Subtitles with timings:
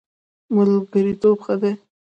[0.55, 1.71] ملګرتوب ښه دی.